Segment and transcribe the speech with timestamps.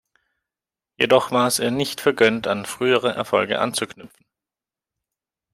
[0.97, 4.25] Jedoch war es ihr nicht vergönnt, an frühere Erfolge anzuknüpfen.